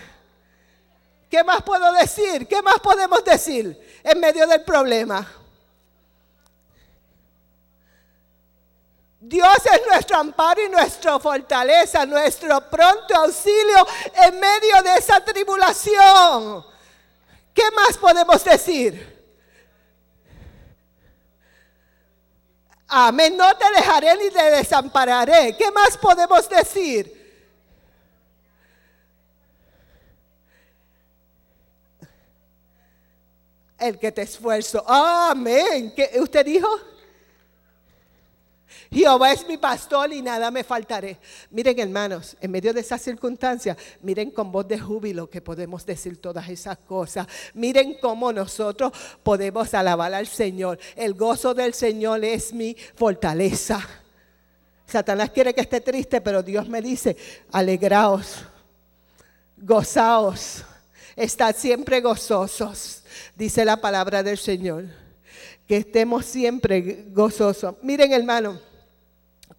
¿Qué 1.29 1.43
más 1.43 1.61
puedo 1.63 1.91
decir? 1.93 2.47
¿Qué 2.47 2.61
más 2.61 2.79
podemos 2.79 3.23
decir 3.25 3.77
en 4.03 4.19
medio 4.19 4.47
del 4.47 4.63
problema? 4.63 5.44
Dios 9.27 9.57
es 9.73 9.87
nuestro 9.87 10.17
amparo 10.17 10.63
y 10.63 10.69
nuestra 10.69 11.19
fortaleza, 11.19 12.05
nuestro 12.05 12.61
pronto 12.69 13.15
auxilio 13.15 13.87
en 14.23 14.39
medio 14.39 14.83
de 14.83 14.97
esa 14.99 15.19
tribulación. 15.23 16.63
¿Qué 17.51 17.63
más 17.71 17.97
podemos 17.97 18.43
decir? 18.43 19.15
Amén, 22.87 23.35
no 23.35 23.57
te 23.57 23.65
dejaré 23.71 24.15
ni 24.15 24.29
te 24.29 24.43
desampararé. 24.51 25.57
¿Qué 25.57 25.71
más 25.71 25.97
podemos 25.97 26.47
decir? 26.47 27.23
el 33.77 33.99
que 33.99 34.11
te 34.11 34.21
esfuerzo. 34.21 34.83
Amén. 34.87 35.93
¿Qué 35.95 36.09
usted 36.19 36.45
dijo? 36.45 36.67
Jehová 38.91 39.31
es 39.31 39.47
mi 39.47 39.57
pastor 39.57 40.11
y 40.13 40.21
nada 40.21 40.51
me 40.51 40.63
faltaré. 40.63 41.17
Miren 41.49 41.79
hermanos, 41.79 42.37
en 42.41 42.51
medio 42.51 42.73
de 42.73 42.81
esas 42.81 43.01
circunstancias, 43.01 43.77
miren 44.01 44.31
con 44.31 44.51
voz 44.51 44.67
de 44.67 44.79
júbilo 44.79 45.29
que 45.29 45.41
podemos 45.41 45.85
decir 45.85 46.21
todas 46.21 46.47
esas 46.49 46.77
cosas. 46.77 47.27
Miren 47.53 47.97
cómo 48.01 48.31
nosotros 48.31 48.91
podemos 49.23 49.73
alabar 49.73 50.13
al 50.13 50.27
Señor. 50.27 50.79
El 50.95 51.13
gozo 51.13 51.53
del 51.53 51.73
Señor 51.73 52.23
es 52.23 52.53
mi 52.53 52.75
fortaleza. 52.95 53.85
Satanás 54.85 55.31
quiere 55.31 55.53
que 55.53 55.61
esté 55.61 55.81
triste, 55.81 56.21
pero 56.21 56.43
Dios 56.43 56.69
me 56.69 56.81
dice, 56.81 57.17
alegraos, 57.51 58.45
gozaos, 59.57 60.63
estad 61.15 61.55
siempre 61.55 62.01
gozosos 62.01 63.03
dice 63.35 63.65
la 63.65 63.77
palabra 63.77 64.23
del 64.23 64.37
Señor. 64.37 64.85
Que 65.67 65.77
estemos 65.77 66.25
siempre 66.25 67.05
gozosos. 67.09 67.75
Miren, 67.81 68.13
hermano. 68.13 68.59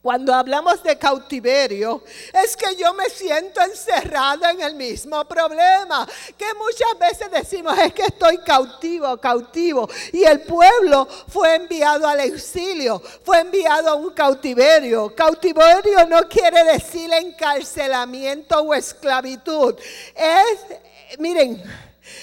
Cuando 0.07 0.33
hablamos 0.33 0.85
de 0.85 0.97
cautiverio, 0.97 2.05
es 2.33 2.57
que 2.57 2.77
yo 2.77 2.95
me 2.95 3.11
siento 3.11 3.61
encerrado 3.61 4.49
en 4.49 4.61
el 4.61 4.77
mismo 4.77 5.25
problema. 5.25 6.07
Que 6.39 6.47
muchas 6.55 6.97
veces 6.97 7.29
decimos 7.29 7.77
es 7.77 7.93
que 7.93 8.05
estoy 8.05 8.39
cautivo, 8.39 9.17
cautivo. 9.17 9.91
Y 10.13 10.23
el 10.23 10.43
pueblo 10.43 11.09
fue 11.27 11.57
enviado 11.57 12.07
al 12.07 12.21
exilio, 12.21 13.03
fue 13.25 13.41
enviado 13.41 13.91
a 13.91 13.95
un 13.95 14.11
cautiverio. 14.11 15.13
Cautiverio 15.13 16.07
no 16.07 16.29
quiere 16.29 16.63
decir 16.63 17.13
encarcelamiento 17.13 18.61
o 18.61 18.75
esclavitud. 18.75 19.75
Es, 20.15 21.19
miren, 21.19 21.61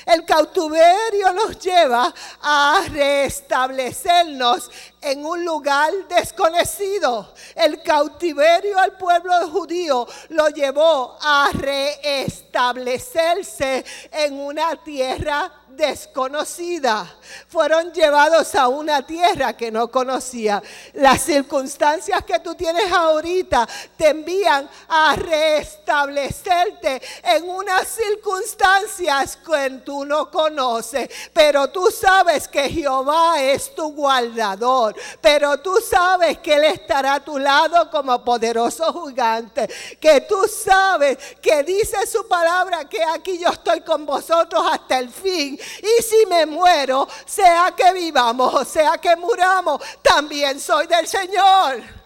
El 0.06 0.24
cautiverio 0.26 1.32
nos 1.34 1.60
lleva 1.60 2.14
a 2.42 2.84
restablecernos 2.90 4.72
en 5.02 5.26
un 5.26 5.44
lugar 5.44 5.92
desconocido. 6.08 7.34
El 7.56 7.82
cautiverio 7.82 8.78
al 8.80 8.96
pueblo 8.98 9.34
judío 9.50 10.08
lo 10.30 10.48
llevó 10.50 11.18
a 11.22 11.50
restablecerse 11.54 13.84
en 14.12 14.40
una 14.40 14.76
tierra 14.84 15.52
desconocida. 15.76 17.16
Fueron 17.48 17.92
llevados 17.92 18.56
a 18.56 18.68
una 18.68 19.06
tierra 19.06 19.54
que 19.54 19.72
no 19.72 19.90
conocía. 19.90 20.62
Las 20.94 21.22
circunstancias 21.22 22.24
que 22.24 22.40
tú 22.40 22.56
tienes 22.56 22.92
ahorita 22.92 23.68
te 23.98 24.10
envían 24.10 24.70
a 24.88 25.16
restablecerte 25.16 27.02
en 27.24 27.50
unas 27.50 27.88
circunstancias 27.88 29.38
que 29.38 29.66
tú 29.82 30.06
no 30.06 30.30
conoces. 30.30 31.10
Pero 31.34 31.70
tú 31.70 31.90
sabes 31.92 32.48
que 32.48 32.70
Jehová 32.70 33.42
es 33.42 33.74
tu 33.76 33.94
guardador. 33.94 34.96
Pero 35.22 35.58
tú 35.60 35.76
sabes 35.78 36.40
que 36.40 36.56
Él 36.56 36.66
estará 36.66 37.16
a 37.16 37.24
tu 37.24 37.38
lado 37.38 37.90
como 37.90 38.24
poderoso 38.24 39.08
gigante. 39.08 39.70
Que 40.00 40.22
tú 40.22 40.46
sabes 40.48 41.18
que 41.42 41.64
dice 41.64 42.06
su 42.08 42.28
palabra 42.28 42.88
que 42.88 43.04
aquí 43.04 43.40
yo 43.40 43.50
estoy 43.50 43.82
con 43.82 44.06
vosotros 44.06 44.64
hasta 44.72 45.00
el 45.00 45.10
fin 45.10 45.60
y 45.82 46.04
si 46.04 46.26
me 46.26 46.46
muero, 46.46 47.08
sea 47.26 47.74
que 47.76 47.92
vivamos 47.94 48.54
o 48.54 48.66
sea 48.66 48.98
que 48.98 49.16
muramos, 49.16 49.82
también 50.02 50.60
soy 50.60 50.88
del 50.88 51.08
Señor. 51.08 52.03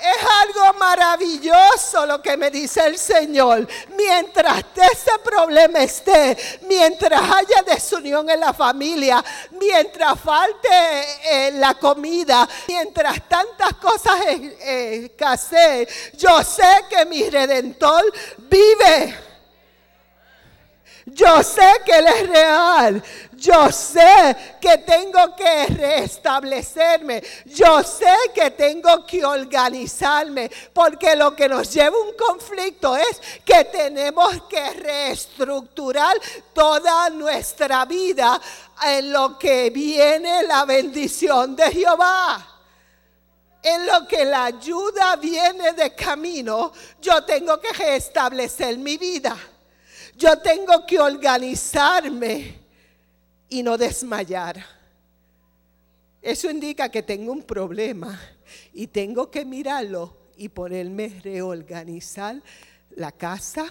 Es 0.00 0.24
algo 0.42 0.78
maravilloso 0.78 2.06
lo 2.06 2.22
que 2.22 2.36
me 2.36 2.50
dice 2.50 2.86
el 2.86 2.98
Señor. 2.98 3.66
Mientras 3.96 4.64
ese 4.76 5.18
problema 5.24 5.80
esté, 5.80 6.36
mientras 6.68 7.20
haya 7.20 7.62
desunión 7.62 8.30
en 8.30 8.40
la 8.40 8.52
familia, 8.52 9.24
mientras 9.60 10.20
falte 10.20 10.68
eh, 11.24 11.50
la 11.52 11.74
comida, 11.74 12.48
mientras 12.68 13.28
tantas 13.28 13.74
cosas 13.74 14.20
escaseen, 14.60 15.88
yo 16.16 16.42
sé 16.44 16.84
que 16.88 17.04
mi 17.04 17.28
redentor 17.28 18.04
vive. 18.38 19.27
Yo 21.14 21.42
sé 21.42 21.66
que 21.84 21.98
Él 21.98 22.06
es 22.06 22.28
real. 22.28 23.02
Yo 23.32 23.70
sé 23.70 24.36
que 24.60 24.78
tengo 24.78 25.34
que 25.36 25.66
restablecerme. 25.66 27.22
Yo 27.46 27.82
sé 27.82 28.14
que 28.34 28.50
tengo 28.50 29.06
que 29.06 29.24
organizarme. 29.24 30.50
Porque 30.72 31.14
lo 31.16 31.34
que 31.34 31.48
nos 31.48 31.72
lleva 31.72 31.96
a 31.96 32.00
un 32.00 32.14
conflicto 32.14 32.96
es 32.96 33.20
que 33.44 33.64
tenemos 33.64 34.42
que 34.48 34.70
reestructurar 34.70 36.16
toda 36.52 37.10
nuestra 37.10 37.84
vida 37.84 38.40
en 38.84 39.12
lo 39.12 39.38
que 39.38 39.70
viene 39.70 40.42
la 40.42 40.64
bendición 40.64 41.54
de 41.54 41.70
Jehová 41.70 42.54
en 43.60 43.86
lo 43.86 44.06
que 44.06 44.24
la 44.24 44.44
ayuda 44.44 45.16
viene 45.16 45.72
de 45.72 45.94
camino, 45.94 46.72
yo 47.00 47.24
tengo 47.24 47.60
que 47.60 47.72
restablecer 47.72 48.78
mi 48.78 48.96
vida. 48.96 49.36
Yo 50.18 50.36
tengo 50.36 50.84
que 50.84 50.98
organizarme 50.98 52.58
y 53.48 53.62
no 53.62 53.78
desmayar. 53.78 54.60
Eso 56.20 56.50
indica 56.50 56.88
que 56.88 57.04
tengo 57.04 57.30
un 57.30 57.44
problema 57.44 58.20
y 58.72 58.88
tengo 58.88 59.30
que 59.30 59.44
mirarlo 59.44 60.16
y 60.36 60.48
ponerme 60.48 61.20
reorganizar 61.22 62.42
la 62.96 63.12
casa, 63.12 63.66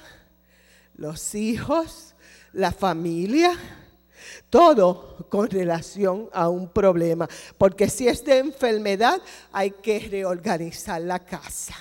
los 0.96 1.36
hijos, 1.36 2.16
la 2.54 2.72
familia, 2.72 3.52
todo 4.50 5.28
con 5.30 5.50
relación 5.50 6.30
a 6.32 6.48
un 6.48 6.70
problema. 6.70 7.28
Porque 7.58 7.90
si 7.90 8.08
es 8.08 8.24
de 8.24 8.38
enfermedad, 8.38 9.22
hay 9.52 9.72
que 9.72 10.00
reorganizar 10.00 11.02
la 11.02 11.20
casa. 11.20 11.76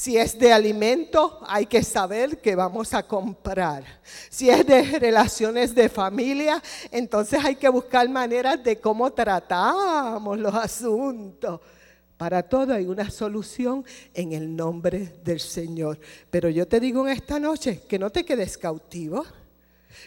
Si 0.00 0.16
es 0.16 0.38
de 0.38 0.50
alimento, 0.50 1.40
hay 1.46 1.66
que 1.66 1.82
saber 1.82 2.40
que 2.40 2.56
vamos 2.56 2.94
a 2.94 3.06
comprar. 3.06 3.84
Si 4.30 4.48
es 4.48 4.64
de 4.64 4.98
relaciones 4.98 5.74
de 5.74 5.90
familia, 5.90 6.62
entonces 6.90 7.44
hay 7.44 7.56
que 7.56 7.68
buscar 7.68 8.08
maneras 8.08 8.64
de 8.64 8.80
cómo 8.80 9.12
tratamos 9.12 10.38
los 10.38 10.54
asuntos. 10.54 11.60
Para 12.16 12.42
todo 12.42 12.72
hay 12.72 12.86
una 12.86 13.10
solución 13.10 13.84
en 14.14 14.32
el 14.32 14.56
nombre 14.56 15.16
del 15.22 15.38
Señor. 15.38 16.00
Pero 16.30 16.48
yo 16.48 16.66
te 16.66 16.80
digo 16.80 17.06
en 17.06 17.12
esta 17.12 17.38
noche 17.38 17.82
que 17.86 17.98
no 17.98 18.08
te 18.08 18.24
quedes 18.24 18.56
cautivo, 18.56 19.26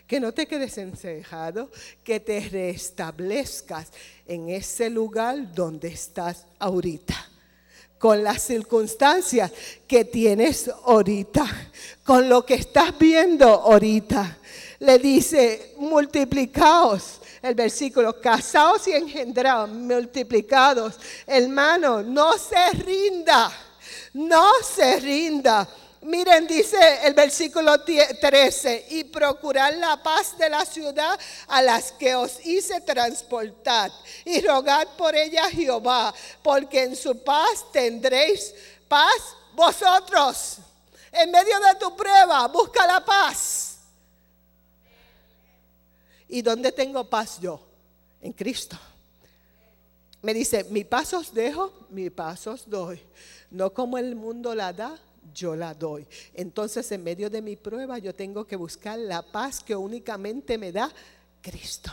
que 0.08 0.20
no 0.20 0.32
te 0.32 0.48
quedes 0.48 0.76
encejado, 0.80 1.70
que 2.04 2.20
te 2.20 2.40
restablezcas 2.40 3.92
en 4.26 4.50
ese 4.50 4.90
lugar 4.90 5.54
donde 5.54 5.90
estás 5.90 6.48
ahorita 6.58 7.30
con 8.04 8.22
las 8.22 8.44
circunstancias 8.44 9.50
que 9.88 10.04
tienes 10.04 10.70
ahorita, 10.84 11.46
con 12.04 12.28
lo 12.28 12.46
que 12.46 12.56
estás 12.56 13.00
viendo 13.00 13.46
ahorita. 13.48 14.40
Le 14.80 15.00
dice, 15.00 15.74
multiplicaos. 15.78 17.22
El 17.42 17.56
versículo, 17.56 18.20
casaos 18.20 18.90
y 18.90 18.92
engendrados, 18.92 19.70
multiplicados. 19.70 20.96
Hermano, 21.26 22.04
no 22.04 22.38
se 22.38 22.72
rinda, 22.72 23.50
no 24.12 24.52
se 24.62 25.00
rinda. 25.00 25.66
Miren, 26.04 26.48
dice 26.48 26.78
el 27.06 27.14
versículo 27.14 27.80
13, 27.82 28.88
y 28.90 29.06
procurar 29.06 29.74
la 29.76 30.04
paz 30.04 30.38
de 30.38 30.50
la 30.50 30.66
ciudad 30.66 31.18
a 31.48 31.62
las 31.62 31.94
que 31.94 32.14
os 32.14 32.46
hice 32.46 32.82
transportar, 32.82 33.90
y 34.26 34.42
rogad 34.42 34.86
por 34.98 35.16
ella 35.16 35.50
Jehová, 35.50 36.14
porque 36.42 36.84
en 36.84 36.96
su 36.98 37.24
paz 37.24 37.72
tendréis 37.72 38.54
paz 38.90 39.36
vosotros. 39.54 40.58
En 41.10 41.32
medio 41.32 41.58
de 41.60 41.76
tu 41.80 41.96
prueba, 41.96 42.48
busca 42.48 42.86
la 42.86 43.04
paz. 43.06 43.78
¿Y 46.28 46.42
dónde 46.42 46.74
tengo 46.74 47.06
paz 47.06 47.40
yo? 47.40 47.62
En 48.22 48.34
Cristo. 48.34 48.78
Me 50.22 50.34
dice, 50.34 50.66
mi 50.66 50.84
paz 50.84 51.14
os 51.14 51.34
dejo, 51.34 51.72
mi 51.90 52.10
paz 52.10 52.46
os 52.48 52.70
doy. 52.70 53.02
No 53.52 53.74
como 53.74 53.98
el 53.98 54.16
mundo 54.16 54.54
la 54.56 54.74
da, 54.74 54.98
yo 55.34 55.56
la 55.56 55.74
doy. 55.74 56.08
Entonces 56.34 56.92
en 56.92 57.04
medio 57.04 57.30
de 57.30 57.42
mi 57.42 57.56
prueba 57.56 57.98
yo 57.98 58.14
tengo 58.14 58.46
que 58.46 58.56
buscar 58.56 58.98
la 58.98 59.22
paz 59.22 59.60
que 59.60 59.76
únicamente 59.76 60.58
me 60.58 60.72
da 60.72 60.92
Cristo. 61.42 61.92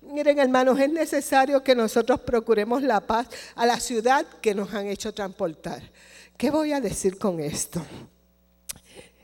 Miren 0.00 0.38
hermanos, 0.38 0.78
es 0.80 0.90
necesario 0.90 1.62
que 1.62 1.74
nosotros 1.74 2.20
procuremos 2.20 2.82
la 2.82 3.00
paz 3.00 3.28
a 3.54 3.66
la 3.66 3.78
ciudad 3.78 4.26
que 4.40 4.54
nos 4.54 4.72
han 4.74 4.86
hecho 4.86 5.14
transportar. 5.14 5.82
¿Qué 6.36 6.50
voy 6.50 6.72
a 6.72 6.80
decir 6.80 7.18
con 7.18 7.38
esto? 7.38 7.80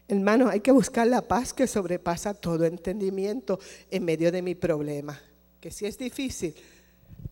Hermanos, 0.07 0.51
hay 0.51 0.61
que 0.61 0.71
buscar 0.71 1.07
la 1.07 1.21
paz 1.21 1.53
que 1.53 1.67
sobrepasa 1.67 2.33
todo 2.33 2.65
entendimiento 2.65 3.59
en 3.91 4.05
medio 4.05 4.33
de 4.33 4.41
mi 4.41 4.55
problema. 4.55 5.21
Que 5.61 5.71
si 5.71 5.85
es 5.85 5.99
difícil, 5.99 6.55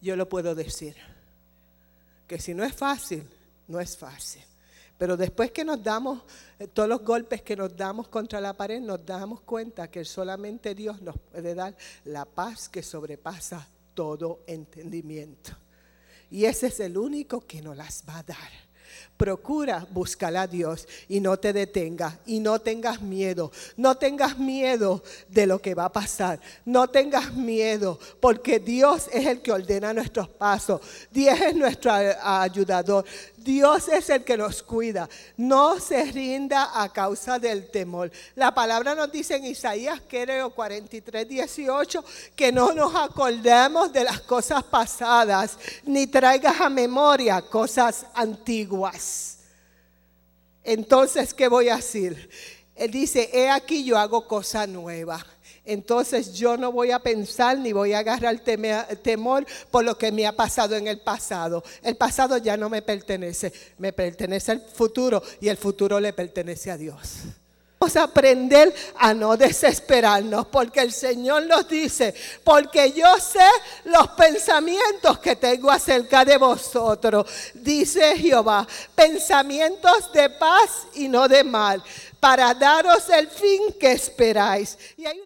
yo 0.01 0.17
lo 0.17 0.29
puedo 0.29 0.55
decir. 0.55 0.97
Que 2.27 2.39
si 2.39 2.53
no 2.53 2.65
es 2.65 2.75
fácil, 2.75 3.23
no 3.69 3.81
es 3.81 3.97
fácil. 3.97 4.43
Pero 4.99 5.17
después 5.17 5.51
que 5.51 5.65
nos 5.65 5.83
damos 5.83 6.23
eh, 6.59 6.69
todos 6.69 6.89
los 6.89 7.03
golpes 7.03 7.43
que 7.43 7.57
nos 7.57 7.77
damos 7.77 8.09
contra 8.09 8.41
la 8.41 8.55
pared, 8.55 8.81
nos 8.81 9.05
damos 9.05 9.41
cuenta 9.43 9.91
que 9.91 10.05
solamente 10.05 10.75
Dios 10.75 11.03
nos 11.03 11.19
puede 11.19 11.55
dar 11.55 11.77
la 12.05 12.25
paz 12.25 12.69
que 12.69 12.83
sobrepasa 12.83 13.69
todo 13.95 14.41
entendimiento. 14.47 15.53
Y 16.31 16.45
ese 16.45 16.69
es 16.69 16.81
el 16.81 16.97
único 16.97 17.41
que 17.41 17.63
nos 17.63 17.77
las 17.77 18.03
va 18.09 18.19
a 18.19 18.23
dar. 18.23 18.67
Procura 19.17 19.87
buscar 19.91 20.37
a 20.37 20.47
Dios 20.47 20.87
y 21.09 21.21
no 21.21 21.39
te 21.39 21.53
detengas 21.53 22.15
y 22.27 22.39
no 22.39 22.59
tengas 22.59 23.01
miedo. 23.01 23.51
No 23.77 23.97
tengas 23.97 24.39
miedo 24.39 25.03
de 25.29 25.47
lo 25.47 25.61
que 25.61 25.75
va 25.75 25.87
a 25.87 25.93
pasar. 25.93 26.39
No 26.65 26.89
tengas 26.89 27.33
miedo 27.35 27.99
porque 28.21 28.59
Dios 28.59 29.09
es 29.13 29.27
el 29.27 29.41
que 29.41 29.53
ordena 29.53 29.95
nuestros 29.95 30.29
pasos. 30.29 30.81
Dios 31.11 31.41
es 31.41 31.57
nuestro 31.57 31.93
ayudador. 31.93 33.05
Dios 33.47 33.87
es 33.87 34.11
el 34.11 34.25
que 34.25 34.37
nos 34.37 34.61
cuida. 34.61 35.09
No 35.37 35.79
se 35.79 36.03
rinda 36.11 36.83
a 36.83 36.93
causa 36.93 37.39
del 37.39 37.71
temor. 37.71 38.11
La 38.35 38.53
palabra 38.53 38.97
nos 38.97 39.13
dice 39.13 39.37
en 39.37 39.45
Isaías, 39.45 40.03
creo 40.09 40.51
43, 40.51 41.29
18, 41.29 42.05
que 42.35 42.51
no 42.51 42.73
nos 42.73 42.93
acordemos 42.97 43.93
de 43.93 44.03
las 44.03 44.21
cosas 44.23 44.65
pasadas, 44.65 45.57
ni 45.85 46.09
traigas 46.09 46.61
a 46.61 46.69
memoria 46.69 47.41
cosas 47.41 48.07
antiguas. 48.15 49.39
Entonces, 50.65 51.33
¿qué 51.33 51.47
voy 51.47 51.69
a 51.69 51.77
decir? 51.77 52.29
Él 52.75 52.91
dice, 52.91 53.31
he 53.33 53.49
aquí 53.49 53.85
yo 53.85 53.97
hago 53.97 54.27
cosa 54.27 54.67
nueva 54.67 55.25
entonces 55.67 56.33
yo 56.33 56.57
no 56.57 56.73
voy 56.73 56.93
a 56.93 57.01
pensar 57.01 57.59
ni 57.59 57.73
voy 57.73 57.93
a 57.93 57.99
agarrar 57.99 58.39
temor 58.41 59.45
por 59.71 59.85
lo 59.85 59.99
que 59.99 60.13
me 60.13 60.27
ha 60.27 60.33
pasado 60.33 60.77
en 60.77 60.87
el 60.87 61.01
pasado. 61.01 61.63
El 61.83 61.97
pasado 61.97 62.39
ya 62.39 62.57
no 62.57 62.71
me 62.71 62.83
pertenece, 62.83 63.53
me 63.79 63.93
pertenece 63.93 64.53
al 64.53 64.61
futuro 64.61 65.23
y 65.41 65.49
el 65.49 65.57
futuro 65.57 66.01
le 66.01 66.13
pertenece 66.13 66.71
a 66.71 66.77
Dios. 66.77 67.25
Vamos 67.79 67.97
a 67.97 68.05
aprender 68.05 68.75
a 68.97 69.13
no 69.13 69.37
desesperarnos, 69.37 70.47
porque 70.47 70.81
el 70.81 70.93
Señor 70.93 71.45
nos 71.45 71.69
dice, 71.69 72.15
porque 72.43 72.93
yo 72.93 73.19
sé 73.19 73.47
los 73.85 74.09
pensamientos 74.09 75.19
que 75.19 75.37
tengo 75.37 75.71
acerca 75.71 76.25
de 76.25 76.39
vosotros, 76.39 77.31
dice 77.53 78.17
Jehová, 78.17 78.67
pensamientos 78.95 80.11
de 80.11 80.31
paz 80.31 80.87
y 80.95 81.07
no 81.07 81.29
de 81.29 81.45
mal, 81.45 81.83
para 82.19 82.55
daros 82.55 83.11
el 83.11 83.29
fin 83.29 83.75
que 83.79 83.93
esperáis. 83.93 84.79
Y 84.97 85.05
hay 85.05 85.23